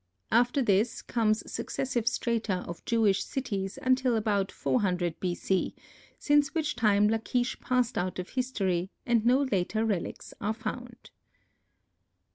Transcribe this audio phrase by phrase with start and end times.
[0.31, 5.35] After this comes successive strata of Jewish cities until about 400 B.
[5.35, 5.75] C.,
[6.17, 11.11] since which time Lachish passed out of history and no later relics are found.